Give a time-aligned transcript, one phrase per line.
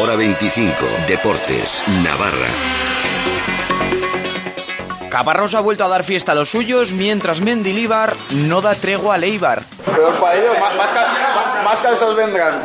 [0.00, 0.74] Hora 25.
[1.06, 1.82] Deportes.
[2.04, 2.48] Navarra.
[5.10, 9.18] Caparrós ha vuelto a dar fiesta a los suyos, mientras Mendilibar no da tregua a
[9.18, 9.62] Leibar.
[9.84, 12.62] Peor para ellos, más, más, ca- más cansados vendrán.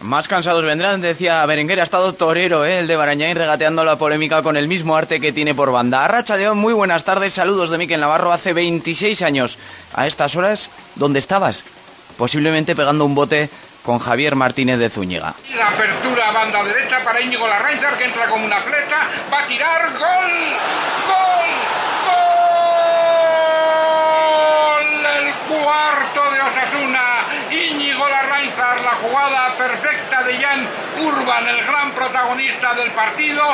[0.00, 2.78] Más cansados vendrán, decía Berenguer, ha estado torero, ¿eh?
[2.78, 6.04] el de Barañáin, regateando la polémica con el mismo arte que tiene por banda.
[6.04, 9.58] Arracha León, muy buenas tardes, saludos de Miquel Navarro, hace 26 años.
[9.94, 11.64] A estas horas, ¿dónde estabas?
[12.16, 13.50] Posiblemente pegando un bote
[13.86, 15.34] con Javier Martínez de Zúñiga.
[15.56, 19.46] La apertura a banda derecha para Íñigo Larraizar que entra como una flecha, va a
[19.46, 20.32] tirar, gol,
[21.06, 21.46] gol,
[24.76, 27.04] gol, el cuarto de Osasuna,
[27.50, 30.66] Íñigo Larraizar, la jugada perfecta de Jan
[31.00, 33.44] Urban, el gran protagonista del partido,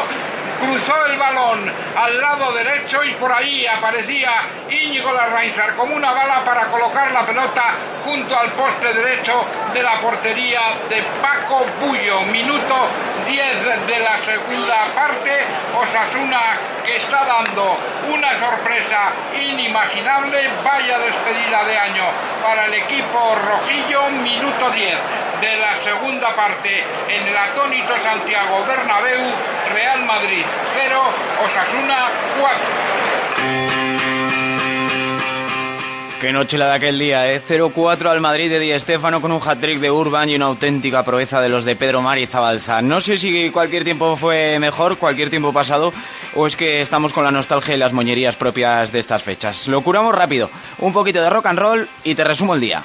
[0.62, 4.30] cruzó el balón al lado derecho y por ahí aparecía
[4.70, 5.12] Íñigo
[5.42, 7.74] Larraizar como una bala para colocar la pelota
[8.04, 12.20] junto al poste derecho de la portería de Paco Bullo.
[12.30, 12.86] Minuto
[13.26, 15.42] 10 de la segunda parte.
[15.74, 16.38] Osasuna
[16.86, 17.76] que está dando
[18.14, 20.48] una sorpresa inimaginable.
[20.62, 22.04] Vaya despedida de año
[22.40, 24.10] para el equipo rojillo.
[24.22, 24.96] Minuto 10
[25.40, 29.22] de la segunda parte en el atónito Santiago Bernabéu.
[29.74, 30.44] Real Madrid
[30.86, 31.02] 0,
[31.44, 32.06] Osasuna
[32.40, 33.71] 4.
[36.22, 37.42] Qué noche la de aquel día, ¿eh?
[37.44, 41.40] 0-4 al Madrid de Di Stéfano con un hat-trick de Urban y una auténtica proeza
[41.40, 42.80] de los de Pedro Mari Zabalza.
[42.80, 45.92] No sé si cualquier tiempo fue mejor, cualquier tiempo pasado,
[46.36, 49.66] o es que estamos con la nostalgia y las moñerías propias de estas fechas.
[49.66, 52.84] Lo curamos rápido, un poquito de rock and roll y te resumo el día.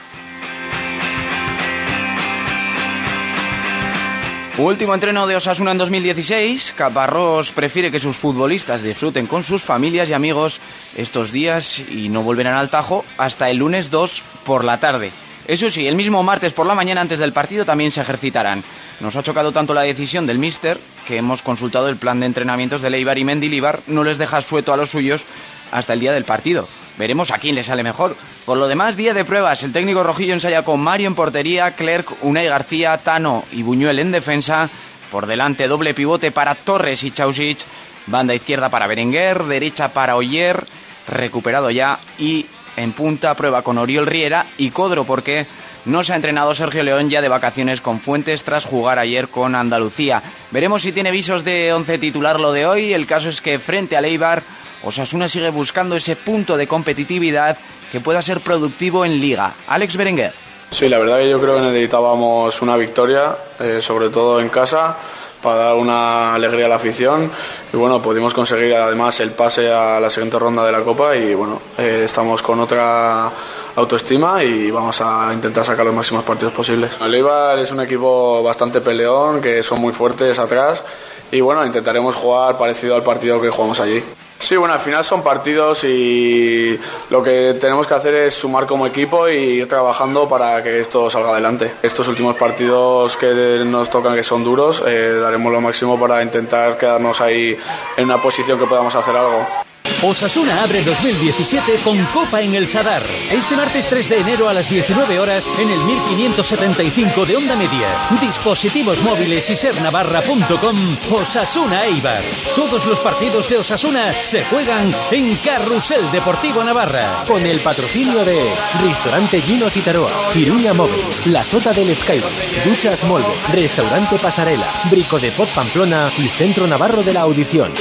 [4.58, 6.74] Último entreno de Osasuna en 2016.
[6.76, 10.60] Caparrós prefiere que sus futbolistas disfruten con sus familias y amigos
[10.96, 15.12] estos días y no volverán al Tajo hasta el lunes 2 por la tarde.
[15.48, 18.64] Eso sí, el mismo martes por la mañana antes del partido también se ejercitarán.
[19.00, 22.82] Nos ha chocado tanto la decisión del míster que hemos consultado el plan de entrenamientos
[22.82, 23.82] de Leibar y Mendilibar.
[23.86, 25.26] No les deja sueto a los suyos
[25.72, 26.68] hasta el día del partido.
[26.98, 28.16] Veremos a quién le sale mejor.
[28.46, 29.64] Por lo demás, día de pruebas.
[29.64, 34.12] El técnico rojillo ensaya con Mario en portería, Clerc, Unai García, Tano y Buñuel en
[34.12, 34.70] defensa.
[35.12, 37.60] Por delante, doble pivote para Torres y Chausic.
[38.08, 40.66] Banda izquierda para Berenguer, derecha para Oyer,
[41.08, 42.00] recuperado ya.
[42.18, 42.46] Y
[42.78, 45.46] en punta, prueba con Oriol Riera y Codro, porque
[45.86, 49.56] no se ha entrenado Sergio León ya de vacaciones con Fuentes tras jugar ayer con
[49.56, 50.22] Andalucía.
[50.52, 52.94] Veremos si tiene visos de once titular lo de hoy.
[52.94, 54.44] El caso es que frente a Leibar,
[54.84, 57.58] Osasuna sigue buscando ese punto de competitividad
[57.92, 59.54] que pueda ser productivo en liga.
[59.68, 60.34] Alex Berenguer.
[60.72, 64.98] Sí, la verdad que yo creo que necesitábamos una victoria, eh, sobre todo en casa,
[65.42, 67.32] para dar una alegría a la afición.
[67.72, 71.34] Y bueno, pudimos conseguir además el pase a la siguiente ronda de la Copa y
[71.34, 73.32] bueno, eh, estamos con otra
[73.76, 76.92] autoestima y vamos a intentar sacar los máximos partidos posibles.
[77.00, 77.16] El
[77.60, 80.84] es un equipo bastante peleón, que son muy fuertes atrás
[81.32, 84.04] y bueno, intentaremos jugar parecido al partido que jugamos allí.
[84.40, 88.88] Sí, bueno, al final son partidos y lo que tenemos que hacer es sumar como
[88.88, 91.72] equipo y ir trabajando para que esto salga adelante.
[91.82, 96.78] Estos últimos partidos que nos tocan, que son duros, eh, daremos lo máximo para intentar
[96.78, 97.58] quedarnos ahí
[97.98, 99.67] en una posición que podamos hacer algo.
[100.04, 103.02] Osasuna abre 2017 con Copa en el Sadar.
[103.32, 107.88] Este martes 3 de enero a las 19 horas en el 1575 de Onda Media.
[108.22, 110.98] Dispositivos móviles y sernavarra.com.
[111.12, 112.22] Osasuna Eibar.
[112.56, 117.26] Todos los partidos de Osasuna se juegan en Carrusel Deportivo Navarra.
[117.28, 122.30] Con el patrocinio de Restaurante Ginos y Taroa, Iruña Móvil, La Sota del Ezcaiba,
[122.66, 127.74] Duchas Molde, Restaurante Pasarela, Brico de Pamplona y Centro Navarro de la Audición.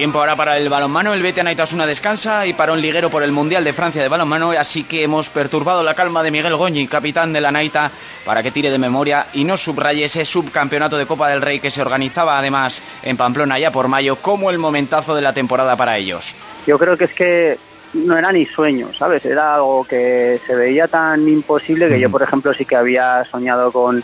[0.00, 3.32] Tiempo ahora para el balonmano, el Betia Naitasuna descansa y para un liguero por el
[3.32, 7.34] Mundial de Francia de balonmano, así que hemos perturbado la calma de Miguel Goñi, capitán
[7.34, 7.90] de la Naita,
[8.24, 11.70] para que tire de memoria y no subraye ese subcampeonato de Copa del Rey que
[11.70, 15.98] se organizaba además en Pamplona ya por mayo como el momentazo de la temporada para
[15.98, 16.34] ellos.
[16.66, 17.58] Yo creo que es que
[17.92, 19.22] no era ni sueño, ¿sabes?
[19.26, 23.70] Era algo que se veía tan imposible que yo, por ejemplo, sí que había soñado
[23.70, 24.02] con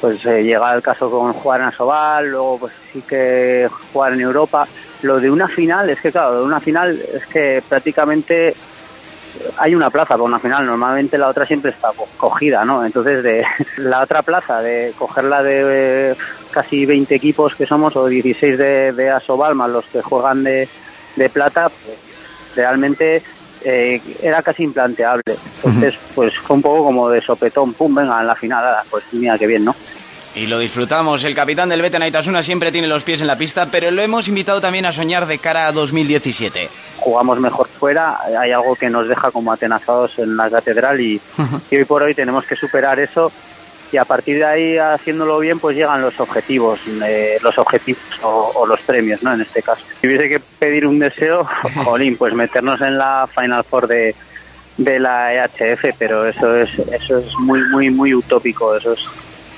[0.00, 4.22] pues eh, llegar al caso con jugar en Asobal, luego pues sí que jugar en
[4.22, 4.66] Europa.
[5.02, 8.54] Lo de una final, es que claro, de una final es que prácticamente
[9.58, 12.84] hay una plaza para una final, normalmente la otra siempre está co- cogida, ¿no?
[12.84, 13.44] Entonces de
[13.78, 16.16] la otra plaza, de cogerla de eh,
[16.50, 20.68] casi 20 equipos que somos, o 16 de, de Asobal, más los que juegan de,
[21.16, 21.98] de plata, pues,
[22.56, 23.22] realmente
[23.64, 25.22] eh, era casi implanteable.
[25.62, 29.38] Entonces, pues fue un poco como de sopetón, pum, venga, en la final, pues mira
[29.38, 29.74] qué bien, ¿no?
[30.34, 31.24] Y lo disfrutamos.
[31.24, 34.28] El capitán del Beten Aitasuna siempre tiene los pies en la pista, pero lo hemos
[34.28, 36.68] invitado también a soñar de cara a 2017.
[36.98, 41.20] Jugamos mejor fuera, hay algo que nos deja como atenazados en la catedral y,
[41.70, 43.32] y hoy por hoy tenemos que superar eso.
[43.92, 48.52] Y a partir de ahí haciéndolo bien pues llegan los objetivos eh, los objetivos o,
[48.54, 49.82] o los premios no en este caso.
[50.00, 51.44] Si hubiese que pedir un deseo
[51.84, 54.14] jolín pues meternos en la final four de
[54.76, 58.76] de la EHF pero eso es eso es muy muy muy utópico.
[58.76, 59.00] Eso es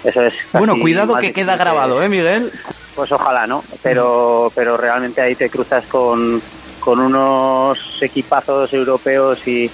[0.04, 2.52] eso es Bueno, cuidado que queda grabado, ¿eh, Miguel?
[2.94, 3.64] pues ojalá, ¿no?
[3.82, 6.43] Pero, pero realmente ahí te cruzas con,
[6.78, 9.70] con unos equipazos europeos y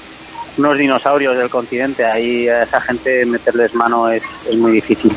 [0.57, 2.05] unos dinosaurios del continente.
[2.05, 5.13] Ahí a esa gente meterles mano es, es muy difícil.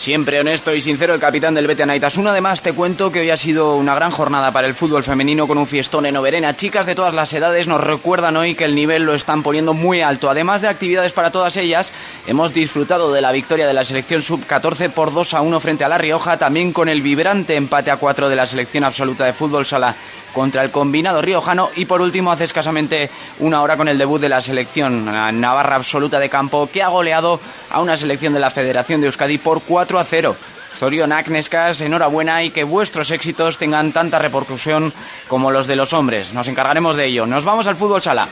[0.00, 2.30] Siempre honesto y sincero el capitán del Bete Aitasuna.
[2.30, 5.58] Además, te cuento que hoy ha sido una gran jornada para el fútbol femenino con
[5.58, 6.56] un fiestón en Oberena.
[6.56, 10.00] Chicas de todas las edades nos recuerdan hoy que el nivel lo están poniendo muy
[10.00, 10.30] alto.
[10.30, 11.92] Además de actividades para todas ellas,
[12.26, 15.90] hemos disfrutado de la victoria de la selección sub-14 por 2 a 1 frente a
[15.90, 19.66] La Rioja, también con el vibrante empate a 4 de la selección absoluta de fútbol
[19.66, 19.94] sala
[20.32, 24.28] contra el combinado riojano y por último hace escasamente una hora con el debut de
[24.28, 25.04] la selección
[25.40, 27.40] Navarra absoluta de campo que ha goleado
[27.70, 30.36] a una selección de la Federación de Euskadi por 4 a 0.
[30.74, 34.92] Zorion Agnescas, enhorabuena y que vuestros éxitos tengan tanta repercusión
[35.28, 36.32] como los de los hombres.
[36.32, 37.26] Nos encargaremos de ello.
[37.26, 38.28] Nos vamos al fútbol sala.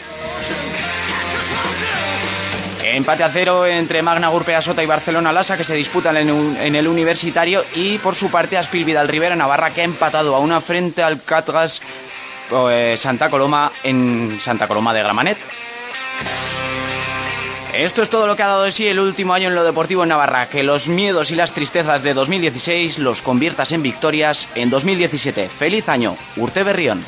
[2.99, 6.89] Empate a cero entre Magna Gurpea Sota y Barcelona Lasa que se disputan en, el
[6.89, 11.01] universitario y por su parte Aspil Vidal Rivera Navarra que ha empatado a una frente
[11.05, 11.81] al Catgas
[12.51, 15.39] eh, Santa Coloma en Santa Coloma de Gramanet.
[17.73, 20.03] Esto es todo lo que ha dado de sí el último año en lo deportivo
[20.03, 20.49] en Navarra.
[20.49, 25.49] Que los miedos y las tristezas de 2016 los conviertas en victorias en 2017.
[25.49, 26.17] ¡Feliz año!
[26.37, 27.05] Urte Berrión.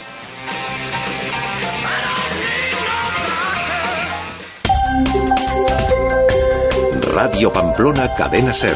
[7.23, 8.75] Radio Pamplona Cadena Ser.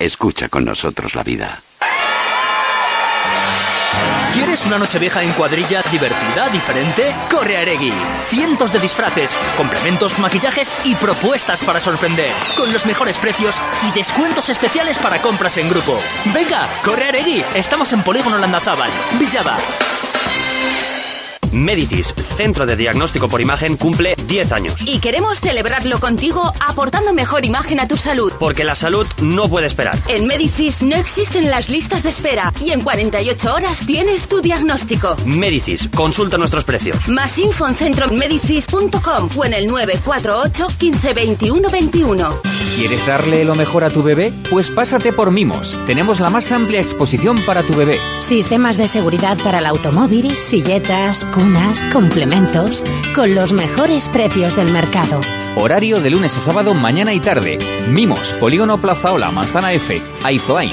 [0.00, 1.62] Escucha con nosotros la vida.
[4.32, 7.14] ¿Quieres una noche vieja en cuadrilla divertida, diferente?
[7.30, 7.92] Corre a Eregui.
[8.24, 12.32] Cientos de disfraces, complementos, maquillajes y propuestas para sorprender.
[12.56, 13.56] Con los mejores precios
[13.86, 16.00] y descuentos especiales para compras en grupo.
[16.32, 17.44] Venga, corre a Eregui.
[17.54, 19.58] Estamos en Polígono Landazábal, Villada.
[21.54, 24.74] Médicis, Centro de Diagnóstico por Imagen, cumple 10 años.
[24.84, 28.32] Y queremos celebrarlo contigo aportando mejor imagen a tu salud.
[28.38, 29.98] Porque la salud no puede esperar.
[30.08, 35.16] En Medicis no existen las listas de espera y en 48 horas tienes tu diagnóstico.
[35.24, 37.08] Médicis, consulta nuestros precios.
[37.08, 42.53] Más info en centromedicis.com o en el 948 15 21 21.
[42.76, 44.32] ¿Quieres darle lo mejor a tu bebé?
[44.50, 45.78] Pues pásate por Mimos.
[45.86, 48.00] Tenemos la más amplia exposición para tu bebé.
[48.20, 52.82] Sistemas de seguridad para el automóvil, silletas, cunas, complementos,
[53.14, 55.20] con los mejores precios del mercado.
[55.56, 57.58] Horario de lunes a sábado, mañana y tarde.
[57.88, 60.72] Mimos, Polígono Plazaola, Manzana F, Aizoain.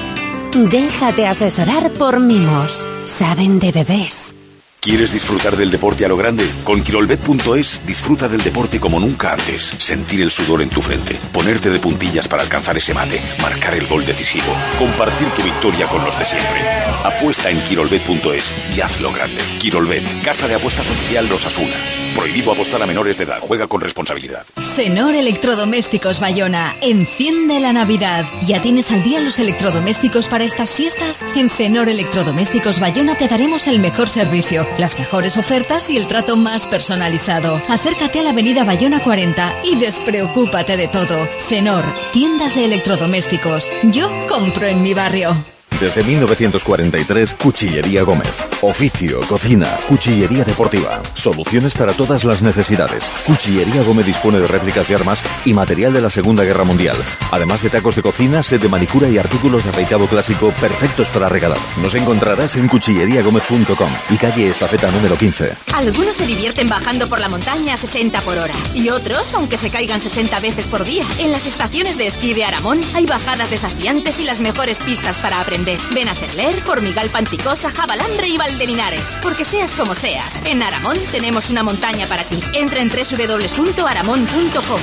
[0.56, 2.88] Déjate asesorar por Mimos.
[3.06, 4.36] Saben de bebés.
[4.84, 6.44] ¿Quieres disfrutar del deporte a lo grande?
[6.64, 9.72] Con Quirolbet.es disfruta del deporte como nunca antes.
[9.78, 13.86] Sentir el sudor en tu frente, ponerte de puntillas para alcanzar ese mate, marcar el
[13.86, 16.68] gol decisivo, compartir tu victoria con los de siempre.
[17.04, 19.40] Apuesta en Quirolbet.es y hazlo grande.
[19.60, 21.76] Quirolbet, casa de apuestas oficial Los Asuna.
[22.16, 23.40] Prohibido apostar a menores de edad.
[23.40, 24.46] Juega con responsabilidad.
[24.76, 26.74] Cenor Electrodomésticos Bayona.
[26.82, 28.26] Enciende la Navidad.
[28.48, 31.24] ¿Ya tienes al día los electrodomésticos para estas fiestas?
[31.36, 36.36] En Cenor Electrodomésticos Bayona te daremos el mejor servicio, las mejores ofertas y el trato
[36.36, 37.62] más personalizado.
[37.70, 41.28] Acércate a la Avenida Bayona 40 y despreocúpate de todo.
[41.48, 43.70] Cenor, tiendas de electrodomésticos.
[43.84, 45.36] Yo compro en mi barrio.
[45.80, 48.51] Desde 1943, Cuchillería Gómez.
[48.64, 51.02] Oficio, cocina, cuchillería deportiva.
[51.16, 53.12] Soluciones para todas las necesidades.
[53.26, 56.96] Cuchillería Gómez dispone de réplicas de armas y material de la Segunda Guerra Mundial.
[57.32, 61.28] Además de tacos de cocina, set de manicura y artículos de afeitado clásico perfectos para
[61.28, 61.58] regalar.
[61.82, 65.56] Nos encontrarás en cuchilleriagomez.com y calle Estafeta número 15.
[65.74, 69.72] Algunos se divierten bajando por la montaña a 60 por hora y otros, aunque se
[69.72, 71.04] caigan 60 veces por día.
[71.18, 75.42] En las estaciones de esquí de Aramón hay bajadas desafiantes y las mejores pistas para
[75.42, 75.80] aprender.
[75.96, 79.18] Ven a Cerler, Formigal Panticosa, Jabalandre y Valdelinares.
[79.22, 82.40] Porque seas como seas, en Aramón tenemos una montaña para ti.
[82.54, 84.80] Entra en www.aramón.com.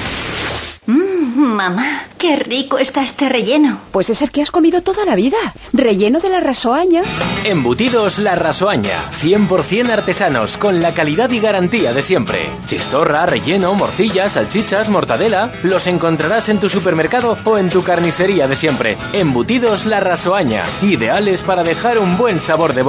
[0.87, 3.79] Mmm, mamá, qué rico está este relleno.
[3.93, 5.37] Pues es el que has comido toda la vida.
[5.75, 7.03] Relleno de la rasoaña.
[7.45, 12.49] Embutidos La Rasoaña, 100% artesanos, con la calidad y garantía de siempre.
[12.67, 18.57] Chistorra, relleno, morcillas, salchichas, mortadela, los encontrarás en tu supermercado o en tu carnicería de
[18.57, 18.97] siempre.
[19.13, 22.87] Embutidos La Rasoaña, ideales para dejar un buen sabor de boca.